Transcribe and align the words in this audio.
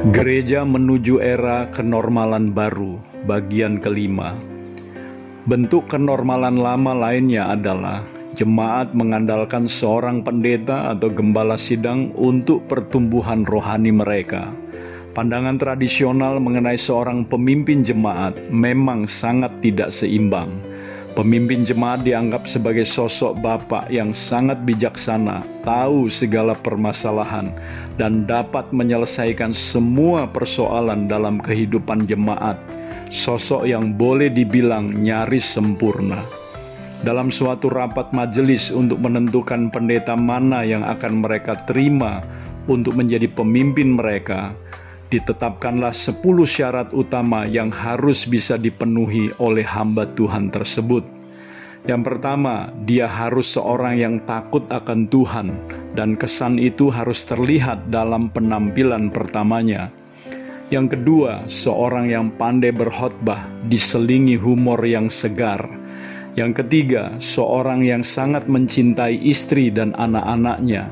Gereja 0.00 0.64
menuju 0.64 1.20
era 1.20 1.68
kenormalan 1.76 2.56
baru, 2.56 2.96
bagian 3.28 3.84
kelima. 3.84 4.32
Bentuk 5.44 5.92
kenormalan 5.92 6.56
lama 6.56 6.96
lainnya 6.96 7.52
adalah 7.52 8.00
jemaat 8.32 8.96
mengandalkan 8.96 9.68
seorang 9.68 10.24
pendeta 10.24 10.96
atau 10.96 11.12
gembala 11.12 11.60
sidang 11.60 12.16
untuk 12.16 12.64
pertumbuhan 12.64 13.44
rohani 13.44 13.92
mereka. 13.92 14.48
Pandangan 15.12 15.60
tradisional 15.60 16.40
mengenai 16.40 16.80
seorang 16.80 17.28
pemimpin 17.28 17.84
jemaat 17.84 18.48
memang 18.48 19.04
sangat 19.04 19.52
tidak 19.60 19.92
seimbang. 19.92 20.48
Pemimpin 21.20 21.68
jemaat 21.68 22.00
dianggap 22.00 22.48
sebagai 22.48 22.88
sosok 22.88 23.44
bapak 23.44 23.92
yang 23.92 24.16
sangat 24.16 24.56
bijaksana, 24.64 25.44
tahu 25.60 26.08
segala 26.08 26.56
permasalahan, 26.56 27.52
dan 28.00 28.24
dapat 28.24 28.72
menyelesaikan 28.72 29.52
semua 29.52 30.24
persoalan 30.24 31.12
dalam 31.12 31.36
kehidupan 31.36 32.08
jemaat. 32.08 32.56
Sosok 33.12 33.68
yang 33.68 33.92
boleh 34.00 34.32
dibilang 34.32 34.96
nyaris 34.96 35.44
sempurna. 35.44 36.24
Dalam 37.04 37.28
suatu 37.28 37.68
rapat 37.68 38.16
majelis 38.16 38.72
untuk 38.72 39.04
menentukan 39.04 39.68
pendeta 39.68 40.16
mana 40.16 40.64
yang 40.64 40.88
akan 40.88 41.20
mereka 41.20 41.52
terima 41.68 42.24
untuk 42.64 42.96
menjadi 42.96 43.28
pemimpin 43.28 43.92
mereka, 43.92 44.56
ditetapkanlah 45.10 45.90
10 45.90 46.22
syarat 46.46 46.88
utama 46.94 47.44
yang 47.44 47.74
harus 47.74 48.24
bisa 48.24 48.54
dipenuhi 48.54 49.34
oleh 49.42 49.66
hamba 49.66 50.06
Tuhan 50.14 50.54
tersebut. 50.54 51.02
Yang 51.90 52.02
pertama, 52.12 52.70
dia 52.86 53.10
harus 53.10 53.56
seorang 53.56 53.98
yang 53.98 54.22
takut 54.22 54.62
akan 54.70 55.10
Tuhan, 55.10 55.48
dan 55.98 56.14
kesan 56.14 56.60
itu 56.62 56.92
harus 56.92 57.26
terlihat 57.26 57.90
dalam 57.90 58.30
penampilan 58.30 59.10
pertamanya. 59.10 59.90
Yang 60.70 60.94
kedua, 60.94 61.50
seorang 61.50 62.06
yang 62.06 62.30
pandai 62.38 62.70
berkhotbah, 62.70 63.42
diselingi 63.66 64.38
humor 64.38 64.78
yang 64.86 65.10
segar. 65.10 65.66
Yang 66.38 66.62
ketiga, 66.62 67.10
seorang 67.18 67.82
yang 67.82 68.06
sangat 68.06 68.46
mencintai 68.46 69.18
istri 69.18 69.66
dan 69.74 69.90
anak-anaknya. 69.98 70.86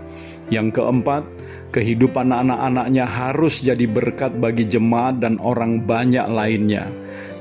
Yang 0.48 0.80
keempat, 0.80 1.22
Kehidupan 1.68 2.32
anak-anaknya 2.32 3.04
harus 3.04 3.60
jadi 3.60 3.84
berkat 3.84 4.32
bagi 4.41 4.64
jemaat 4.64 5.20
dan 5.20 5.36
orang 5.44 5.84
banyak 5.84 6.24
lainnya. 6.24 6.88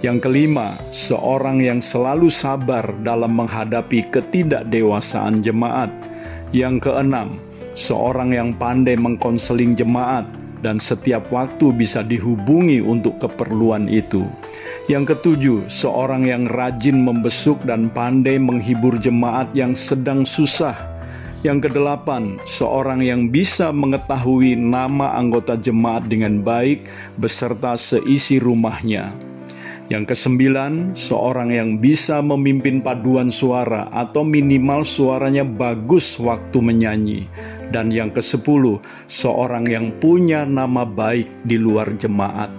Yang 0.04 0.28
kelima, 0.28 0.76
seorang 0.92 1.64
yang 1.64 1.80
selalu 1.80 2.28
sabar 2.28 2.84
dalam 3.08 3.40
menghadapi 3.40 4.04
ketidakdewasaan 4.12 5.40
jemaat. 5.48 5.88
Yang 6.52 6.92
keenam, 6.92 7.40
seorang 7.72 8.36
yang 8.36 8.52
pandai 8.52 9.00
mengkonseling 9.00 9.80
jemaat 9.80 10.28
dan 10.60 10.76
setiap 10.76 11.24
waktu 11.32 11.72
bisa 11.72 12.04
dihubungi 12.04 12.84
untuk 12.84 13.24
keperluan 13.24 13.88
itu. 13.88 14.28
Yang 14.92 15.16
ketujuh, 15.16 15.72
seorang 15.72 16.28
yang 16.28 16.52
rajin 16.52 17.00
membesuk 17.00 17.64
dan 17.64 17.88
pandai 17.88 18.36
menghibur 18.36 19.00
jemaat 19.00 19.48
yang 19.56 19.72
sedang 19.72 20.28
susah 20.28 20.97
yang 21.46 21.62
kedelapan, 21.62 22.42
seorang 22.50 23.06
yang 23.06 23.30
bisa 23.30 23.70
mengetahui 23.70 24.58
nama 24.58 25.14
anggota 25.14 25.54
jemaat 25.54 26.10
dengan 26.10 26.42
baik 26.42 26.82
beserta 27.22 27.78
seisi 27.78 28.42
rumahnya. 28.42 29.14
Yang 29.88 30.12
kesembilan, 30.12 31.00
seorang 31.00 31.54
yang 31.54 31.70
bisa 31.80 32.20
memimpin 32.20 32.84
paduan 32.84 33.32
suara 33.32 33.88
atau 33.96 34.26
minimal 34.26 34.84
suaranya 34.84 35.48
bagus 35.48 36.20
waktu 36.20 36.60
menyanyi. 36.60 37.24
Dan 37.72 37.92
yang 37.96 38.12
kesepuluh, 38.12 38.84
seorang 39.08 39.64
yang 39.68 39.96
punya 40.04 40.44
nama 40.44 40.84
baik 40.84 41.32
di 41.48 41.56
luar 41.56 41.96
jemaat. 41.96 42.52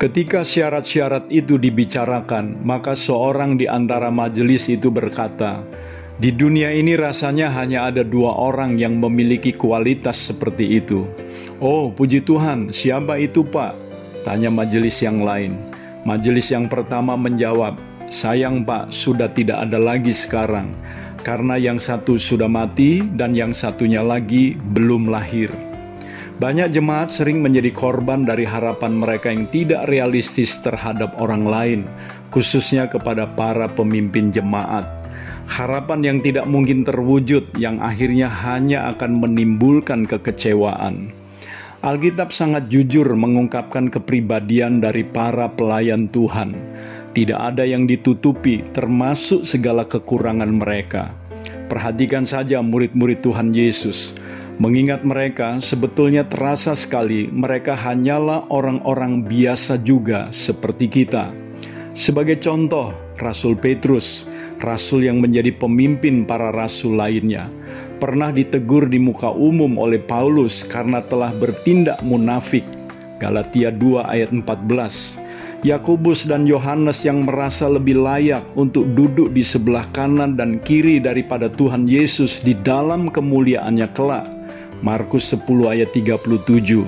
Ketika 0.00 0.40
syarat-syarat 0.40 1.28
itu 1.28 1.60
dibicarakan, 1.60 2.60
maka 2.64 2.96
seorang 2.96 3.60
di 3.60 3.68
antara 3.68 4.08
majelis 4.08 4.68
itu 4.72 4.88
berkata, 4.88 5.60
di 6.14 6.30
dunia 6.30 6.70
ini 6.70 6.94
rasanya 6.94 7.50
hanya 7.50 7.90
ada 7.90 8.06
dua 8.06 8.38
orang 8.38 8.78
yang 8.78 9.02
memiliki 9.02 9.50
kualitas 9.50 10.30
seperti 10.30 10.78
itu. 10.78 11.10
Oh, 11.58 11.90
puji 11.90 12.22
Tuhan, 12.22 12.70
siapa 12.70 13.18
itu, 13.18 13.42
Pak? 13.42 13.74
Tanya 14.22 14.46
majelis 14.46 15.02
yang 15.02 15.26
lain. 15.26 15.58
Majelis 16.06 16.54
yang 16.54 16.70
pertama 16.70 17.18
menjawab, 17.18 17.74
"Sayang, 18.14 18.62
Pak, 18.62 18.94
sudah 18.94 19.26
tidak 19.26 19.66
ada 19.66 19.74
lagi 19.74 20.14
sekarang, 20.14 20.70
karena 21.26 21.58
yang 21.58 21.82
satu 21.82 22.14
sudah 22.14 22.46
mati 22.46 23.02
dan 23.18 23.34
yang 23.34 23.50
satunya 23.50 23.98
lagi 23.98 24.54
belum 24.70 25.10
lahir." 25.10 25.50
Banyak 26.38 26.70
jemaat 26.70 27.10
sering 27.10 27.42
menjadi 27.42 27.74
korban 27.74 28.22
dari 28.22 28.46
harapan 28.46 29.02
mereka 29.02 29.34
yang 29.34 29.50
tidak 29.50 29.90
realistis 29.90 30.62
terhadap 30.62 31.10
orang 31.18 31.42
lain, 31.42 31.80
khususnya 32.30 32.86
kepada 32.86 33.26
para 33.34 33.66
pemimpin 33.66 34.30
jemaat 34.30 34.86
harapan 35.48 36.00
yang 36.02 36.18
tidak 36.24 36.48
mungkin 36.48 36.82
terwujud, 36.82 37.54
yang 37.60 37.78
akhirnya 37.78 38.26
hanya 38.26 38.90
akan 38.94 39.20
menimbulkan 39.20 40.08
kekecewaan. 40.08 41.12
Alkitab 41.84 42.32
sangat 42.32 42.72
jujur 42.72 43.04
mengungkapkan 43.12 43.92
kepribadian 43.92 44.80
dari 44.80 45.04
para 45.04 45.52
pelayan 45.52 46.08
Tuhan. 46.08 46.56
Tidak 47.12 47.36
ada 47.36 47.62
yang 47.68 47.84
ditutupi, 47.84 48.64
termasuk 48.72 49.44
segala 49.44 49.84
kekurangan 49.84 50.48
mereka. 50.48 51.12
Perhatikan 51.68 52.24
saja 52.24 52.64
murid-murid 52.64 53.20
Tuhan 53.20 53.52
Yesus. 53.52 54.16
Mengingat 54.56 55.04
mereka, 55.04 55.60
sebetulnya 55.60 56.24
terasa 56.24 56.72
sekali 56.72 57.28
mereka 57.28 57.76
hanyalah 57.76 58.48
orang-orang 58.48 59.26
biasa 59.28 59.76
juga 59.84 60.32
seperti 60.32 60.88
kita. 60.88 61.36
Sebagai 61.92 62.40
contoh, 62.40 62.96
Rasul 63.20 63.54
Petrus 63.60 64.26
rasul 64.62 65.02
yang 65.08 65.18
menjadi 65.18 65.50
pemimpin 65.56 66.22
para 66.22 66.54
rasul 66.54 67.00
lainnya, 67.00 67.50
pernah 67.98 68.30
ditegur 68.30 68.86
di 68.86 69.00
muka 69.00 69.32
umum 69.32 69.80
oleh 69.80 69.98
Paulus 69.98 70.62
karena 70.62 71.02
telah 71.08 71.34
bertindak 71.34 71.98
munafik. 72.04 72.62
Galatia 73.18 73.72
2 73.72 74.04
ayat 74.04 74.30
14. 74.30 75.18
Yakobus 75.64 76.28
dan 76.28 76.44
Yohanes 76.44 77.08
yang 77.08 77.24
merasa 77.24 77.64
lebih 77.64 77.96
layak 77.96 78.44
untuk 78.52 78.84
duduk 78.92 79.32
di 79.32 79.40
sebelah 79.40 79.88
kanan 79.96 80.36
dan 80.36 80.60
kiri 80.60 81.00
daripada 81.00 81.48
Tuhan 81.48 81.88
Yesus 81.88 82.44
di 82.44 82.52
dalam 82.52 83.08
kemuliaannya 83.08 83.88
kelak. 83.96 84.28
Markus 84.84 85.32
10 85.32 85.72
ayat 85.72 85.88
37. 85.96 86.84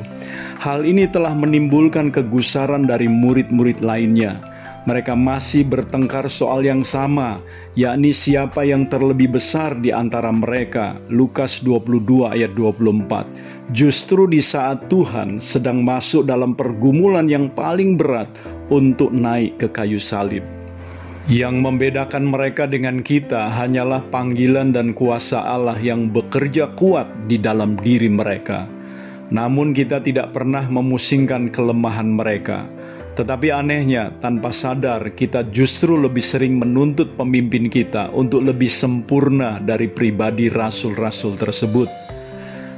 Hal 0.61 0.85
ini 0.85 1.09
telah 1.09 1.33
menimbulkan 1.33 2.13
kegusaran 2.13 2.85
dari 2.85 3.09
murid-murid 3.09 3.81
lainnya 3.81 4.37
mereka 4.87 5.19
masih 5.19 5.67
bertengkar 5.67 6.31
soal 6.31 6.63
yang 6.63 6.87
sama, 6.87 7.43
yakni 7.75 8.15
siapa 8.15 8.63
yang 8.63 8.87
terlebih 8.87 9.35
besar 9.35 9.75
di 9.83 9.91
antara 9.91 10.31
mereka. 10.31 10.95
Lukas 11.11 11.59
22 11.61 12.31
ayat 12.31 12.55
24. 12.55 13.27
Justru 13.75 14.31
di 14.31 14.39
saat 14.39 14.87
Tuhan 14.87 15.43
sedang 15.43 15.83
masuk 15.83 16.31
dalam 16.31 16.55
pergumulan 16.55 17.27
yang 17.27 17.51
paling 17.51 17.99
berat 17.99 18.31
untuk 18.71 19.11
naik 19.11 19.59
ke 19.59 19.67
kayu 19.75 19.99
salib. 19.99 20.47
Yang 21.27 21.59
membedakan 21.59 22.31
mereka 22.31 22.71
dengan 22.71 23.03
kita 23.03 23.51
hanyalah 23.51 24.07
panggilan 24.15 24.71
dan 24.71 24.95
kuasa 24.95 25.43
Allah 25.43 25.75
yang 25.83 26.15
bekerja 26.15 26.71
kuat 26.79 27.11
di 27.27 27.35
dalam 27.35 27.75
diri 27.83 28.07
mereka. 28.07 28.71
Namun, 29.35 29.75
kita 29.75 29.99
tidak 29.99 30.31
pernah 30.31 30.63
memusingkan 30.71 31.51
kelemahan 31.51 32.15
mereka 32.15 32.71
tetapi 33.17 33.49
anehnya, 33.49 34.13
tanpa 34.21 34.53
sadar 34.53 35.01
kita 35.17 35.49
justru 35.49 35.97
lebih 35.97 36.21
sering 36.21 36.61
menuntut 36.61 37.17
pemimpin 37.17 37.73
kita 37.73 38.13
untuk 38.13 38.45
lebih 38.45 38.69
sempurna 38.69 39.57
dari 39.57 39.89
pribadi 39.89 40.53
rasul-rasul 40.53 41.33
tersebut. 41.41 41.89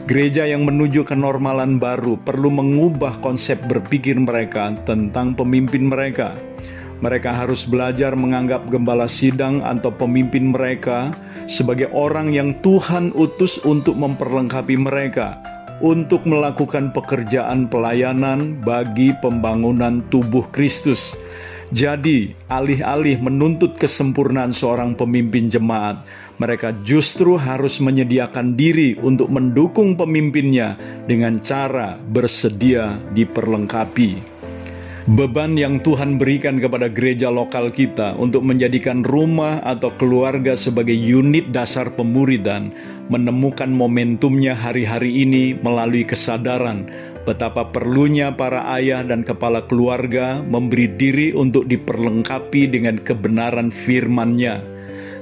Gereja 0.06 0.46
yang 0.46 0.62
menuju 0.62 1.02
kenormalan 1.04 1.82
baru 1.82 2.16
perlu 2.22 2.54
mengubah 2.54 3.18
konsep 3.18 3.58
berpikir 3.66 4.14
mereka 4.16 4.78
tentang 4.86 5.34
pemimpin 5.34 5.90
mereka. 5.90 6.38
Mereka 7.02 7.34
harus 7.34 7.66
belajar 7.66 8.14
menganggap 8.14 8.70
gembala 8.70 9.10
sidang 9.10 9.58
atau 9.66 9.90
pemimpin 9.90 10.54
mereka 10.54 11.12
sebagai 11.50 11.90
orang 11.90 12.30
yang 12.30 12.54
Tuhan 12.62 13.10
utus 13.18 13.58
untuk 13.66 13.98
memperlengkapi 13.98 14.78
mereka, 14.78 15.57
untuk 15.78 16.26
melakukan 16.26 16.90
pekerjaan 16.90 17.70
pelayanan 17.70 18.58
bagi 18.62 19.14
pembangunan 19.18 20.02
tubuh 20.10 20.46
Kristus. 20.50 21.14
Jadi, 21.68 22.32
alih-alih 22.48 23.20
menuntut 23.20 23.76
kesempurnaan 23.76 24.56
seorang 24.56 24.96
pemimpin 24.96 25.52
jemaat, 25.52 26.00
mereka 26.40 26.72
justru 26.86 27.36
harus 27.36 27.76
menyediakan 27.82 28.56
diri 28.56 28.96
untuk 29.02 29.28
mendukung 29.28 29.98
pemimpinnya 29.98 30.78
dengan 31.04 31.42
cara 31.44 31.98
bersedia 31.98 32.96
diperlengkapi. 33.12 34.37
Beban 35.08 35.56
yang 35.56 35.80
Tuhan 35.80 36.20
berikan 36.20 36.60
kepada 36.60 36.84
gereja 36.92 37.32
lokal 37.32 37.72
kita 37.72 38.12
untuk 38.20 38.44
menjadikan 38.44 39.00
rumah 39.00 39.56
atau 39.64 39.88
keluarga 39.96 40.52
sebagai 40.52 40.92
unit 40.92 41.48
dasar 41.48 41.88
pemuridan 41.88 42.68
menemukan 43.08 43.72
momentumnya 43.72 44.52
hari-hari 44.52 45.24
ini 45.24 45.56
melalui 45.56 46.04
kesadaran 46.04 46.84
betapa 47.24 47.64
perlunya 47.72 48.36
para 48.36 48.68
ayah 48.76 49.00
dan 49.00 49.24
kepala 49.24 49.64
keluarga 49.64 50.44
memberi 50.44 50.92
diri 50.92 51.32
untuk 51.32 51.64
diperlengkapi 51.68 52.68
dengan 52.68 53.00
kebenaran 53.00 53.72
firman-Nya. 53.72 54.60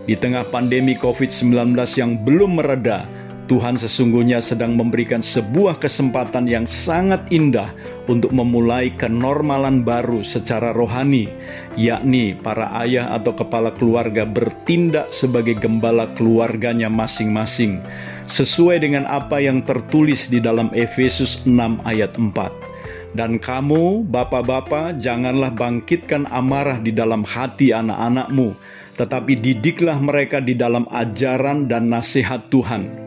Di 0.07 0.15
tengah 0.15 0.47
pandemi 0.51 0.95
COVID-19 0.95 1.75
yang 1.99 2.15
belum 2.23 2.63
mereda, 2.63 3.11
Tuhan 3.47 3.79
sesungguhnya 3.79 4.43
sedang 4.43 4.75
memberikan 4.75 5.23
sebuah 5.23 5.79
kesempatan 5.79 6.51
yang 6.51 6.67
sangat 6.67 7.23
indah 7.31 7.71
untuk 8.11 8.35
memulai 8.35 8.91
kenormalan 8.99 9.87
baru 9.87 10.27
secara 10.27 10.75
rohani, 10.75 11.31
yakni 11.79 12.35
para 12.35 12.75
ayah 12.83 13.15
atau 13.15 13.39
kepala 13.39 13.71
keluarga 13.71 14.27
bertindak 14.27 15.15
sebagai 15.15 15.55
gembala 15.63 16.11
keluarganya 16.19 16.91
masing-masing, 16.91 17.79
sesuai 18.27 18.83
dengan 18.83 19.07
apa 19.07 19.39
yang 19.39 19.63
tertulis 19.63 20.27
di 20.27 20.43
dalam 20.43 20.67
Efesus 20.75 21.47
6 21.47 21.87
ayat 21.87 22.19
4. 22.19 23.15
Dan 23.15 23.39
kamu, 23.39 24.11
bapak-bapak, 24.11 24.99
janganlah 24.99 25.55
bangkitkan 25.55 26.27
amarah 26.35 26.83
di 26.83 26.91
dalam 26.91 27.23
hati 27.23 27.71
anak-anakmu, 27.71 28.59
tetapi 28.99 29.39
didiklah 29.39 30.03
mereka 30.03 30.43
di 30.43 30.59
dalam 30.59 30.85
ajaran 30.91 31.71
dan 31.71 31.87
nasihat 31.89 32.51
Tuhan 32.51 33.06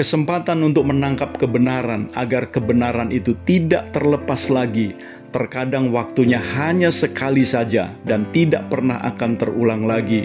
kesempatan 0.00 0.64
untuk 0.64 0.88
menangkap 0.88 1.36
kebenaran 1.36 2.08
agar 2.16 2.48
kebenaran 2.48 3.12
itu 3.12 3.36
tidak 3.44 3.92
terlepas 3.92 4.48
lagi. 4.48 4.96
Terkadang 5.28 5.92
waktunya 5.92 6.40
hanya 6.56 6.88
sekali 6.88 7.44
saja 7.44 7.92
dan 8.08 8.24
tidak 8.32 8.72
pernah 8.72 8.96
akan 9.04 9.36
terulang 9.36 9.84
lagi. 9.84 10.24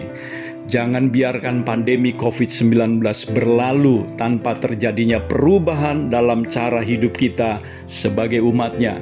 Jangan 0.71 1.11
biarkan 1.11 1.67
pandemi 1.67 2.15
COVID-19 2.15 3.03
berlalu 3.35 4.07
tanpa 4.15 4.55
terjadinya 4.63 5.19
perubahan 5.19 6.07
dalam 6.07 6.47
cara 6.47 6.79
hidup 6.79 7.11
kita 7.11 7.59
sebagai 7.83 8.39
umatnya. 8.47 8.95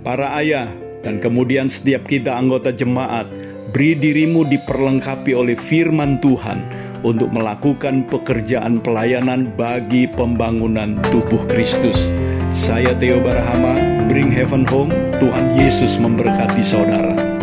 Para 0.00 0.40
ayah 0.40 0.72
dan 1.04 1.20
kemudian 1.20 1.68
setiap 1.68 2.08
kita 2.08 2.32
anggota 2.32 2.72
jemaat, 2.72 3.28
beri 3.74 3.98
dirimu 3.98 4.46
diperlengkapi 4.46 5.34
oleh 5.34 5.58
firman 5.58 6.22
Tuhan 6.22 6.62
untuk 7.02 7.34
melakukan 7.34 8.06
pekerjaan 8.06 8.78
pelayanan 8.78 9.50
bagi 9.58 10.06
pembangunan 10.06 11.02
tubuh 11.10 11.42
Kristus. 11.50 12.14
Saya 12.54 12.94
Theo 12.94 13.18
Barahama, 13.18 14.06
Bring 14.06 14.30
Heaven 14.30 14.62
Home, 14.70 14.94
Tuhan 15.18 15.58
Yesus 15.58 15.98
memberkati 15.98 16.62
saudara. 16.62 17.33